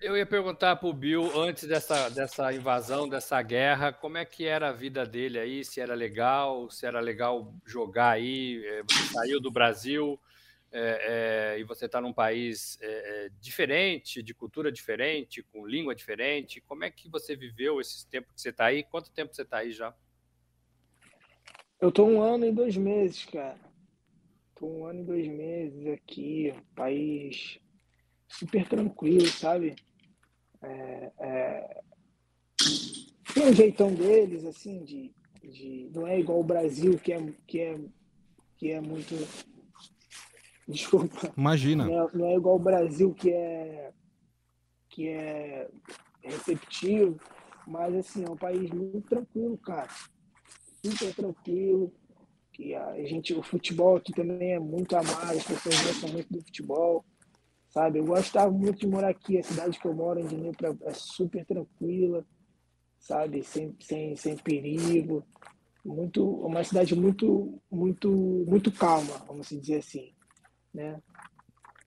[0.00, 4.46] Eu ia perguntar para o Bill, antes dessa, dessa invasão, dessa guerra, como é que
[4.46, 9.40] era a vida dele aí, se era legal, se era legal jogar aí, você saiu
[9.40, 10.18] do Brasil,
[10.70, 15.94] é, é, e você está num país é, é, diferente, de cultura diferente, com língua
[15.94, 18.82] diferente, como é que você viveu esses tempos que você está aí?
[18.82, 19.94] Quanto tempo você está aí já?
[21.80, 23.58] Eu estou um ano e dois meses, cara.
[24.50, 27.58] Estou um ano e dois meses aqui, país
[28.28, 29.76] super tranquilo, sabe?
[30.62, 31.80] É, é...
[33.32, 35.14] Tem um jeitão deles, assim, de
[35.48, 37.78] de, não é igual o Brasil que é que é
[38.56, 39.14] que é muito
[40.68, 43.92] desculpa imagina não é, não é igual o Brasil que é
[44.90, 45.68] que é
[46.22, 47.18] receptivo
[47.66, 49.88] mas assim é um país muito tranquilo cara
[50.84, 51.92] super tranquilo
[52.52, 56.42] que a gente o futebol aqui também é muito amado as pessoas gostam muito do
[56.42, 57.04] futebol
[57.68, 60.52] sabe eu gostava muito de morar aqui a cidade que eu moro em
[60.84, 62.24] é super tranquila
[62.98, 63.42] sabe?
[63.42, 65.24] Sem, sem, sem perigo.
[65.84, 68.10] Muito, uma cidade muito, muito,
[68.46, 70.12] muito calma, vamos dizer assim,
[70.72, 71.00] né?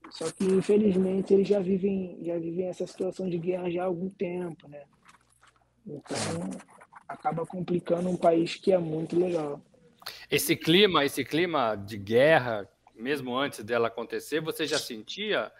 [0.09, 4.09] Só que infelizmente eles já vivem, já vivem essa situação de guerra já há algum
[4.09, 4.83] tempo, né?
[5.85, 6.49] Então
[7.07, 9.61] acaba complicando um país que é muito legal.
[10.29, 15.51] Esse clima, esse clima de guerra, mesmo antes dela acontecer, você já sentia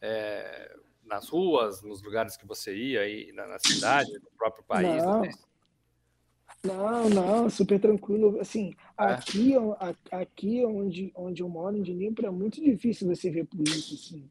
[0.00, 5.02] é, nas ruas, nos lugares que você ia aí na, na cidade, no próprio país?
[5.02, 5.22] Não,
[6.64, 8.40] não, não, super tranquilo.
[8.40, 9.04] Assim, é.
[9.04, 9.52] aqui,
[10.10, 14.28] aqui onde, onde eu moro, em Dnipro, é muito difícil você ver polícia, assim.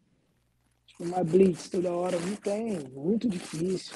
[0.85, 3.95] Tipo, uma blitz toda hora, não tem, muito difícil.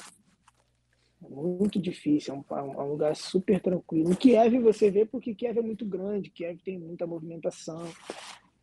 [1.20, 4.10] Muito difícil, é um, é um lugar super tranquilo.
[4.10, 7.88] Em Kiev você vê porque Kiev é muito grande, Kiev tem muita movimentação,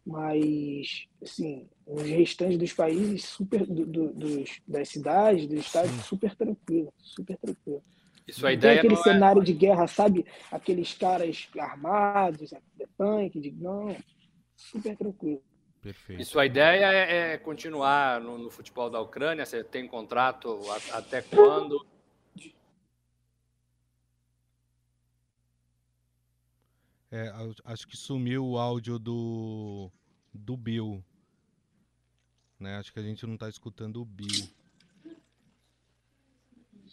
[0.06, 6.36] mas assim os restantes dos países super do, do, dos, das cidades dos estados super
[6.36, 7.84] tranquilo super tranquilo
[8.30, 13.40] isso a ideia tem aquele é cenário de guerra sabe aqueles caras armados de tanque
[13.40, 13.96] de não
[14.56, 15.42] super tranquilo
[15.82, 16.22] Perfeito.
[16.22, 20.98] Isso a ideia é, é continuar no, no, futebol da Ucrânia você tem contrato a,
[20.98, 21.86] até quando
[27.12, 27.32] É,
[27.66, 29.92] acho que sumiu o áudio do,
[30.32, 31.04] do Bill.
[32.60, 32.78] Né?
[32.78, 34.48] Acho que a gente não está escutando o Bill.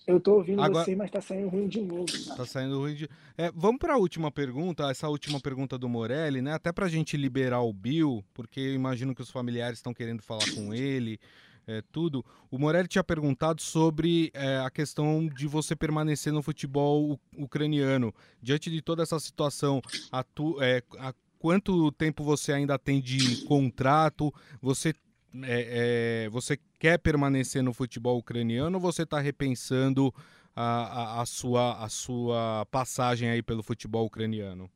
[0.07, 0.85] Eu estou ouvindo Agora...
[0.85, 2.05] você, mas está saindo ruim de novo.
[2.05, 3.09] Está saindo ruim de.
[3.37, 6.53] É, vamos para a última pergunta, essa última pergunta do Morelli, né?
[6.53, 10.23] Até para a gente liberar o Bill, porque eu imagino que os familiares estão querendo
[10.23, 11.19] falar com ele
[11.67, 12.25] é, tudo.
[12.51, 18.15] O Morelli tinha perguntado sobre é, a questão de você permanecer no futebol ucraniano.
[18.41, 23.45] Diante de toda essa situação, a tu, é, a quanto tempo você ainda tem de
[23.45, 24.33] contrato?
[24.63, 24.95] Você,
[25.43, 30.13] é, é, você quer permanecer no futebol ucraniano ou você está repensando
[30.55, 34.71] a, a, a, sua, a sua passagem aí pelo futebol ucraniano?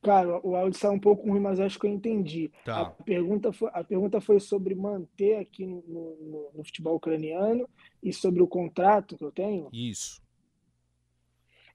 [0.00, 2.50] Cara, o áudio está um pouco ruim, mas acho que eu entendi.
[2.64, 2.82] Tá.
[2.82, 7.68] A, pergunta foi, a pergunta foi sobre manter aqui no, no, no, futebol ucraniano
[8.02, 9.68] e sobre o contrato que eu tenho?
[9.72, 10.22] Isso.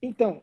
[0.01, 0.41] Então,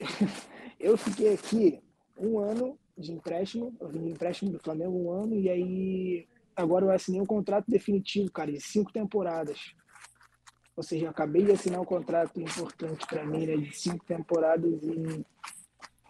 [0.78, 1.80] eu fiquei aqui
[2.16, 6.86] um ano de empréstimo, eu vim de empréstimo do Flamengo um ano, e aí agora
[6.86, 9.58] eu assinei um contrato definitivo, cara, de cinco temporadas.
[10.76, 14.82] Ou seja, eu acabei de assinar um contrato importante para mim, né, de cinco temporadas
[14.82, 15.24] e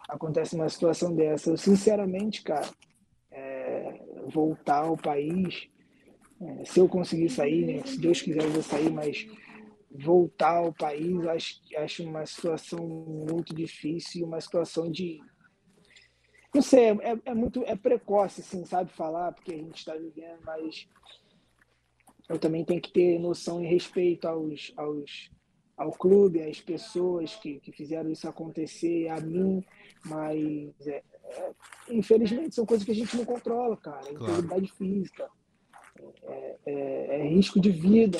[0.09, 1.51] acontece uma situação dessa.
[1.51, 2.69] Eu, sinceramente, cara,
[3.31, 4.01] é,
[4.33, 5.69] voltar ao país,
[6.41, 9.27] é, se eu conseguir sair, né, se Deus quiser eu vou sair, mas
[9.91, 15.21] voltar ao país, acho, acho uma situação muito difícil, uma situação de
[16.55, 20.39] não sei, é, é, muito é precoce, assim, sabe falar, porque a gente está vivendo,
[20.45, 20.87] mas
[22.29, 25.31] eu também tenho que ter noção e respeito aos, aos
[25.77, 29.65] ao clube, às pessoas que, que fizeram isso acontecer, a mim,
[30.05, 31.53] mas é, é,
[31.91, 34.09] infelizmente são coisas que a gente não controla, cara.
[34.09, 34.33] É claro.
[34.33, 35.29] Integridade física,
[36.25, 38.19] é, é, é, risco de vida,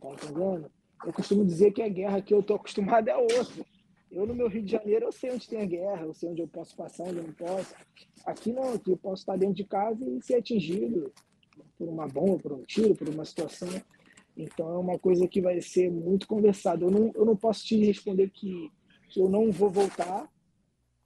[0.00, 0.70] tá entendendo?
[1.04, 3.64] Eu costumo dizer que a guerra que eu tô acostumado é outra.
[4.10, 6.42] Eu no meu Rio de Janeiro eu sei onde tem a guerra, eu sei onde
[6.42, 7.74] eu posso passar, onde eu não posso.
[8.26, 11.12] Aqui não, aqui eu posso estar dentro de casa e ser atingido
[11.78, 13.68] por uma bomba, por um tiro, por uma situação
[14.36, 16.84] então é uma coisa que vai ser muito conversada.
[16.84, 18.70] Eu não, eu não posso te responder que,
[19.08, 20.28] que eu não vou voltar,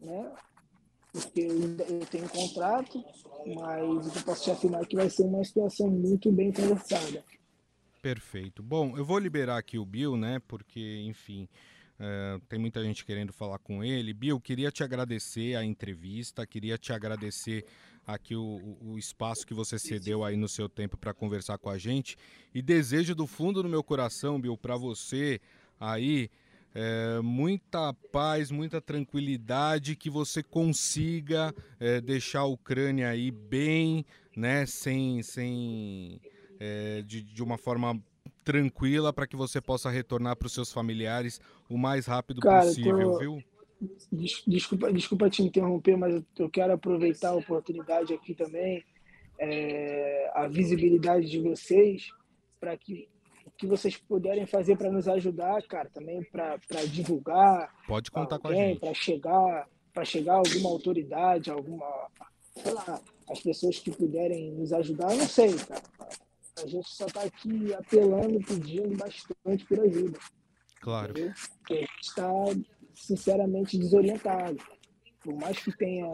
[0.01, 0.33] né?
[1.13, 3.03] Porque eu, eu tenho um contrato,
[3.47, 7.25] mas eu posso te afirmar que vai ser uma situação muito bem conversada.
[8.03, 8.63] Perfeito.
[8.63, 10.41] Bom, eu vou liberar aqui o Bill, né?
[10.47, 11.49] Porque, enfim,
[11.99, 14.13] é, tem muita gente querendo falar com ele.
[14.13, 17.65] Bill, queria te agradecer a entrevista, queria te agradecer
[18.07, 21.79] aqui o, o espaço que você cedeu aí no seu tempo para conversar com a
[21.79, 22.17] gente.
[22.55, 25.41] E desejo do fundo do meu coração, Bill, para você
[25.79, 26.31] aí
[26.75, 34.05] é, muita paz, muita tranquilidade, que você consiga é, deixar a Ucrânia aí bem,
[34.37, 36.21] né, sem, sem
[36.59, 38.03] é, de, de uma forma
[38.45, 43.13] tranquila para que você possa retornar para os seus familiares o mais rápido Cara, possível,
[43.13, 43.19] tô...
[43.19, 43.45] viu?
[44.47, 48.85] Desculpa, desculpa te interromper, mas eu quero aproveitar a oportunidade aqui também,
[49.39, 52.09] é, a visibilidade de vocês,
[52.61, 53.09] para que
[53.57, 56.59] que vocês puderem fazer para nos ajudar, cara, também para
[56.91, 57.73] divulgar.
[57.87, 58.81] Pode contar alguém, com a gente.
[58.81, 61.87] Para chegar, para chegar alguma autoridade, alguma,
[62.57, 65.83] sei lá, as pessoas que puderem nos ajudar, eu não sei, cara.
[66.63, 70.19] A gente só está aqui apelando, pedindo bastante por ajuda.
[70.81, 71.11] Claro.
[71.11, 71.33] Entendeu?
[71.59, 72.31] Porque a gente está,
[72.95, 74.57] sinceramente, desorientado.
[75.23, 76.07] Por mais que tenha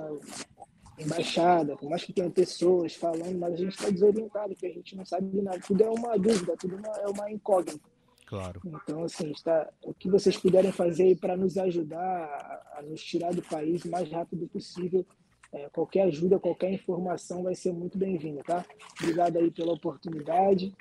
[0.99, 4.97] embaixada, por mais que tenha pessoas falando, mas a gente está desorientado, porque a gente
[4.97, 5.61] não sabe de nada.
[5.61, 7.81] Tudo é uma dúvida, tudo é uma incógnita.
[8.31, 8.61] Claro.
[8.65, 13.35] Então, assim, está, o que vocês puderem fazer para nos ajudar a, a, nos tirar
[13.35, 15.05] do país o mais rápido possível,
[15.53, 18.65] é, qualquer ajuda, qualquer informação vai ser muito bem-vinda, tá?
[19.01, 20.73] Obrigado aí pela oportunidade.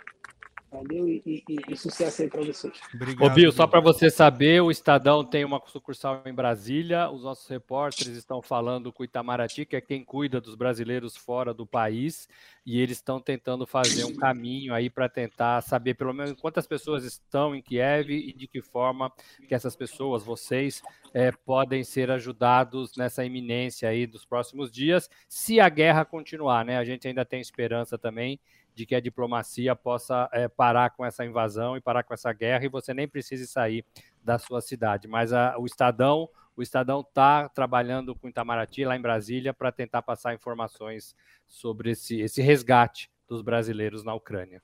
[0.72, 2.74] Valeu e, e, e sucesso aí para vocês.
[2.94, 3.26] Obrigado.
[3.26, 7.10] Ô, Bill, só para você saber, o Estadão tem uma sucursal em Brasília.
[7.10, 11.56] Os nossos repórteres estão falando com o Itamaraty, que é quem cuida dos brasileiros fora
[11.56, 12.30] do país,
[12.64, 17.04] e eles estão tentando fazer um caminho aí para tentar saber pelo menos quantas pessoas
[17.04, 19.12] estão em Kiev e de que forma
[19.48, 20.84] que essas pessoas, vocês,
[21.16, 26.78] é, podem ser ajudados nessa iminência aí dos próximos dias, se a guerra continuar, né?
[26.78, 28.40] A gente ainda tem esperança também
[28.80, 32.64] de que a diplomacia possa é, parar com essa invasão e parar com essa guerra
[32.64, 33.84] e você nem precise sair
[34.24, 35.06] da sua cidade.
[35.06, 40.02] Mas a, o Estadão, o Estadão está trabalhando com Itamaraty lá em Brasília para tentar
[40.02, 41.14] passar informações
[41.46, 44.64] sobre esse, esse resgate dos brasileiros na Ucrânia.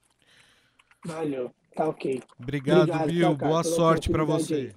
[1.05, 2.23] Valeu, tá ok.
[2.39, 3.35] Obrigado, Obrigado Bill.
[3.35, 4.73] Boa sorte para você.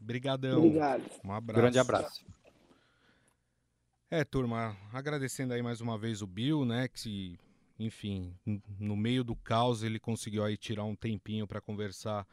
[0.00, 0.58] Obrigadão.
[0.58, 1.04] Obrigado.
[1.24, 1.60] Um abraço.
[1.60, 2.26] Grande abraço.
[4.10, 7.38] É, turma, agradecendo aí mais uma vez o Bill, né, que
[7.84, 8.34] enfim,
[8.78, 12.26] no meio do caos ele conseguiu aí tirar um tempinho para conversar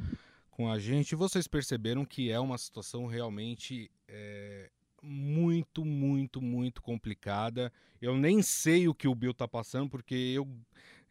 [0.49, 1.15] com a gente.
[1.15, 4.69] Vocês perceberam que é uma situação realmente é,
[5.01, 7.71] muito, muito, muito complicada.
[8.01, 10.47] Eu nem sei o que o Bill está passando, porque eu,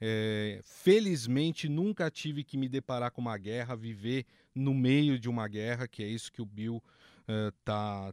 [0.00, 5.48] é, felizmente, nunca tive que me deparar com uma guerra, viver no meio de uma
[5.48, 6.76] guerra, que é isso que o Bill
[7.28, 8.12] uh, tá,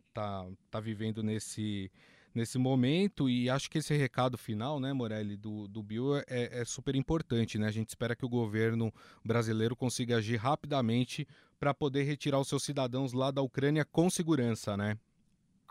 [0.70, 1.92] tá vivendo nesse
[2.36, 6.66] nesse momento e acho que esse recado final, né, Morelli, do, do Bill é, é
[6.66, 7.68] super importante, né?
[7.68, 8.94] A gente espera que o governo
[9.24, 11.26] brasileiro consiga agir rapidamente
[11.60, 14.98] para poder retirar os seus cidadãos lá da Ucrânia com segurança, né?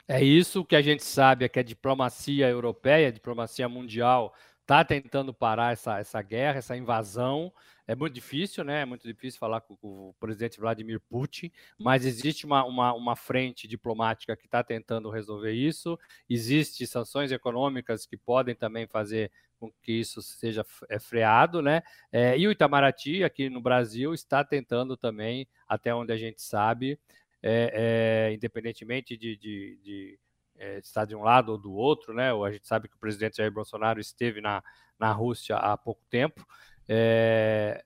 [0.09, 4.83] É isso que a gente sabe, é que a diplomacia europeia, a diplomacia mundial está
[4.83, 7.53] tentando parar essa, essa guerra, essa invasão.
[7.87, 8.81] É muito difícil, né?
[8.81, 13.15] É muito difícil falar com, com o presidente Vladimir Putin, mas existe uma, uma, uma
[13.15, 15.99] frente diplomática que está tentando resolver isso.
[16.29, 21.83] Existem sanções econômicas que podem também fazer com que isso seja é, freado, né?
[22.11, 26.99] É, e o Itamaraty, aqui no Brasil, está tentando também, até onde a gente sabe,
[27.43, 30.19] é, é, independentemente de, de, de
[30.57, 32.31] é, estar de um lado ou do outro, né?
[32.33, 34.63] A gente sabe que o presidente Jair Bolsonaro esteve na,
[34.99, 36.47] na Rússia há pouco tempo.
[36.89, 37.85] É,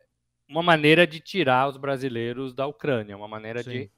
[0.49, 3.71] uma maneira de tirar os brasileiros da Ucrânia, uma maneira Sim.
[3.71, 3.91] de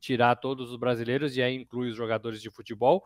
[0.00, 3.04] tirar todos os brasileiros, e aí inclui os jogadores de futebol.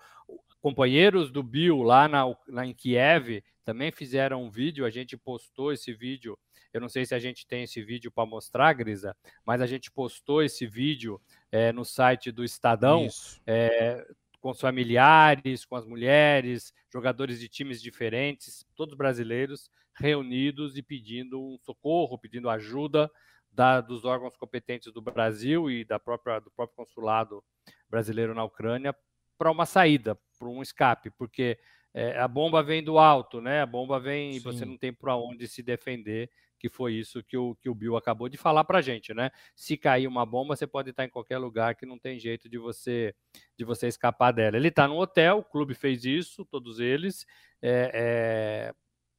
[0.61, 5.73] Companheiros do Bill lá, na, lá em Kiev também fizeram um vídeo, a gente postou
[5.73, 6.39] esse vídeo.
[6.73, 9.91] Eu não sei se a gente tem esse vídeo para mostrar, Grisa, mas a gente
[9.91, 11.21] postou esse vídeo
[11.53, 13.07] é, no site do Estadão,
[13.47, 14.07] é,
[14.41, 21.41] com os familiares, com as mulheres, jogadores de times diferentes, todos brasileiros reunidos e pedindo
[21.41, 23.11] um socorro, pedindo ajuda
[23.51, 27.43] da, dos órgãos competentes do Brasil e da própria, do próprio consulado
[27.91, 28.95] brasileiro na Ucrânia
[29.37, 31.59] para uma saída, para um escape, porque
[31.95, 33.63] é, a bomba vem do alto, né?
[33.63, 34.37] A bomba vem Sim.
[34.37, 37.75] e você não tem para onde se defender que foi isso que o, que o
[37.75, 39.31] Bill acabou de falar para a gente, né?
[39.55, 42.59] Se cair uma bomba, você pode estar em qualquer lugar que não tem jeito de
[42.59, 43.15] você
[43.57, 44.57] de você escapar dela.
[44.57, 47.27] Ele está no hotel, o clube fez isso, todos eles.
[47.63, 48.73] É,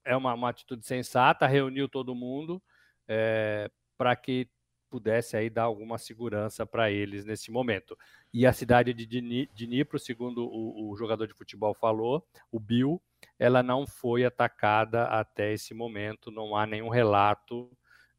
[0.05, 2.61] é, é uma, uma atitude sensata, reuniu todo mundo
[3.07, 4.47] é, para que
[4.89, 7.97] pudesse aí dar alguma segurança para eles nesse momento.
[8.33, 9.05] E a cidade de
[9.53, 13.01] Dnipro, segundo o, o jogador de futebol falou, o Bill,
[13.37, 17.71] ela não foi atacada até esse momento, não há nenhum relato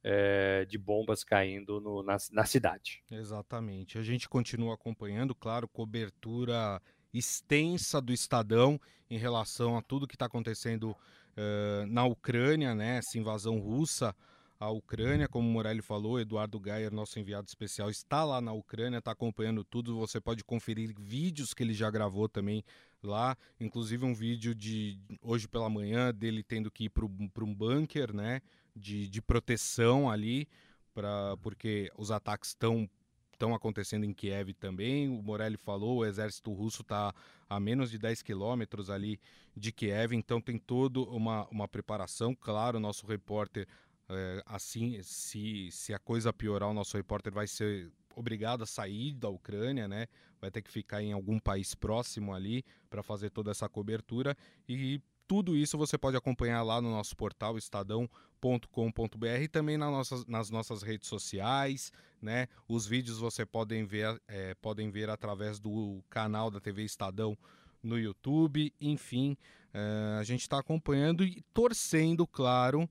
[0.02, 3.02] é, de bombas caindo no, na, na cidade.
[3.10, 3.98] Exatamente.
[3.98, 6.80] A gente continua acompanhando, claro, cobertura
[7.12, 12.98] extensa do Estadão em relação a tudo que está acontecendo uh, na Ucrânia, né?
[12.98, 14.14] Essa invasão russa
[14.60, 18.98] à Ucrânia, como o Morelli falou, Eduardo Gayer, nosso enviado especial, está lá na Ucrânia,
[18.98, 19.98] está acompanhando tudo.
[19.98, 22.62] Você pode conferir vídeos que ele já gravou também
[23.02, 28.14] lá, inclusive um vídeo de hoje pela manhã dele tendo que ir para um bunker,
[28.14, 28.42] né,
[28.76, 30.46] de, de proteção ali,
[30.92, 32.88] pra, porque os ataques estão
[33.32, 35.08] estão acontecendo em Kiev também.
[35.08, 37.14] O Morelli falou, o exército russo está
[37.48, 39.18] a menos de 10 quilômetros ali
[39.56, 42.34] de Kiev, então tem toda uma, uma preparação.
[42.34, 43.66] Claro, nosso repórter
[44.12, 49.14] É, assim, se, se a coisa piorar, o nosso repórter vai ser obrigado a sair
[49.14, 50.06] da Ucrânia, né?
[50.40, 54.36] Vai ter que ficar em algum país próximo ali para fazer toda essa cobertura
[54.68, 60.26] e tudo isso você pode acompanhar lá no nosso portal estadão.com.br e também nas nossas,
[60.26, 62.48] nas nossas redes sociais, né?
[62.66, 67.38] Os vídeos você podem ver, é, podem ver através do canal da TV Estadão
[67.80, 69.36] no YouTube, enfim,
[69.72, 72.90] é, a gente está acompanhando e torcendo, claro,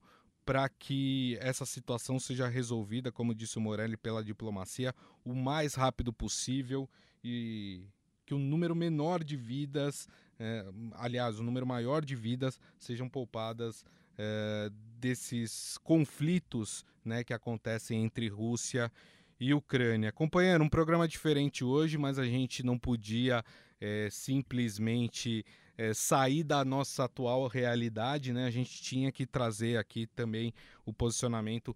[0.50, 4.92] para que essa situação seja resolvida, como disse o Morelli, pela diplomacia,
[5.24, 6.90] o mais rápido possível
[7.22, 7.84] e
[8.26, 10.08] que o um número menor de vidas,
[10.40, 13.84] é, aliás, o um número maior de vidas sejam poupadas
[14.18, 18.90] é, desses conflitos né, que acontecem entre Rússia
[19.38, 20.08] e Ucrânia.
[20.08, 23.44] Acompanhando um programa diferente hoje, mas a gente não podia
[23.80, 25.44] é, simplesmente
[25.80, 28.44] é, sair da nossa atual realidade, né?
[28.44, 30.52] A gente tinha que trazer aqui também
[30.84, 31.74] o posicionamento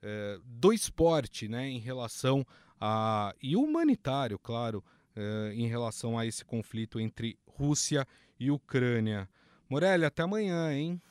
[0.00, 1.68] é, do esporte, né?
[1.68, 2.46] Em relação
[2.80, 4.84] a e humanitário, claro,
[5.16, 8.06] é, em relação a esse conflito entre Rússia
[8.38, 9.28] e Ucrânia.
[9.68, 11.02] Morelli, até amanhã, hein?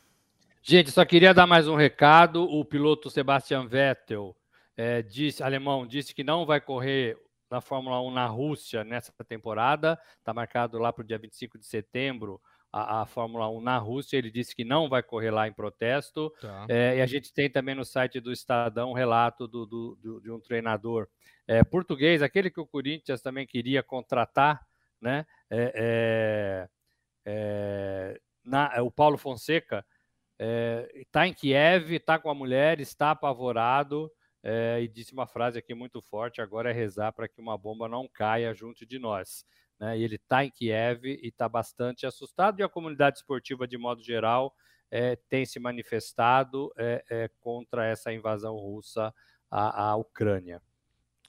[0.61, 2.43] Gente, só queria dar mais um recado.
[2.43, 4.33] O piloto Sebastian Vettel,
[4.77, 7.17] é, disse, alemão, disse que não vai correr
[7.49, 9.99] na Fórmula 1 na Rússia nessa temporada.
[10.17, 12.39] Está marcado lá para o dia 25 de setembro
[12.71, 14.17] a, a, Fórmula 1 na Rússia.
[14.17, 16.31] Ele disse que não vai correr lá em protesto.
[16.39, 16.65] Tá.
[16.69, 20.21] É, e a gente tem também no site do Estadão um relato do, do, do,
[20.21, 21.07] de um treinador
[21.47, 24.63] é, português, aquele que o Corinthians também queria contratar,
[25.01, 25.25] né?
[25.49, 26.69] É, é,
[27.25, 29.85] é na, o Paulo Fonseca
[30.95, 34.09] está em Kiev, está com a mulher, está apavorado
[34.43, 37.87] é, e disse uma frase aqui muito forte: agora é rezar para que uma bomba
[37.87, 39.45] não caia junto de nós.
[39.79, 39.97] Né?
[39.97, 44.01] E ele está em Kiev e está bastante assustado, e a comunidade esportiva, de modo
[44.01, 44.53] geral,
[44.91, 49.13] é, tem se manifestado é, contra essa invasão russa
[49.49, 50.61] à, à Ucrânia.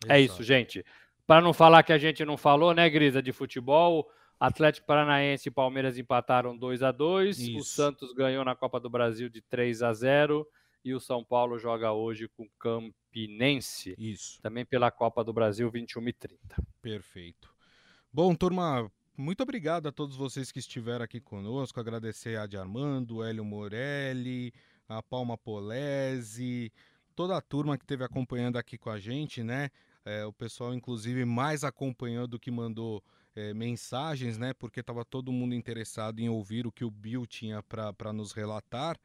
[0.02, 0.12] Exato.
[0.12, 0.84] É isso, gente.
[1.26, 5.52] Para não falar que a gente não falou, né, Grisa, de futebol, Atlético Paranaense e
[5.52, 9.92] Palmeiras empataram 2 a 2 O Santos ganhou na Copa do Brasil de 3 a
[9.92, 10.48] 0
[10.84, 13.94] e o São Paulo joga hoje com o Campinense.
[13.98, 14.40] Isso.
[14.40, 16.56] Também pela Copa do Brasil 21 e 30.
[16.80, 17.54] Perfeito.
[18.12, 21.78] Bom, turma, muito obrigado a todos vocês que estiveram aqui conosco.
[21.78, 24.52] Agradecer a de Armando, Hélio Morelli,
[24.88, 26.72] a Palma Polese,
[27.14, 29.70] toda a turma que esteve acompanhando aqui com a gente, né?
[30.04, 33.04] É, o pessoal, inclusive, mais acompanhou do que mandou
[33.36, 34.54] é, mensagens, né?
[34.54, 38.98] Porque estava todo mundo interessado em ouvir o que o Bill tinha para nos relatar.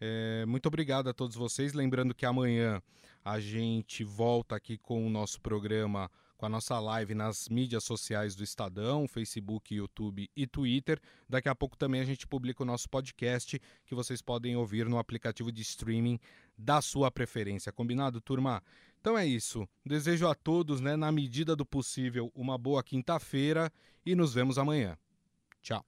[0.00, 1.72] É, muito obrigado a todos vocês.
[1.72, 2.82] Lembrando que amanhã
[3.24, 8.34] a gente volta aqui com o nosso programa, com a nossa live nas mídias sociais
[8.34, 11.00] do Estadão, Facebook, YouTube e Twitter.
[11.28, 14.98] Daqui a pouco também a gente publica o nosso podcast, que vocês podem ouvir no
[14.98, 16.20] aplicativo de streaming
[16.56, 17.72] da sua preferência.
[17.72, 18.62] Combinado, turma?
[19.00, 19.68] Então é isso.
[19.84, 23.72] Desejo a todos, né, na medida do possível, uma boa quinta-feira
[24.04, 24.96] e nos vemos amanhã.
[25.62, 25.84] Tchau.